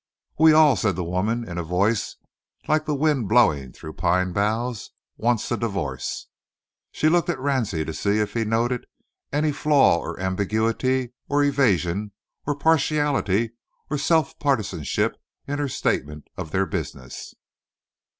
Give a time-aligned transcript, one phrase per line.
[0.39, 2.15] "We all," said the woman, in a voice
[2.67, 6.25] like the wind blowing through pine boughs, "wants a divo'ce."
[6.91, 8.87] She looked at Ransie to see if he noted
[9.31, 12.13] any flaw or ambiguity or evasion
[12.47, 13.51] or partiality
[13.91, 15.17] or self partisanship
[15.47, 17.35] in her statement of their business.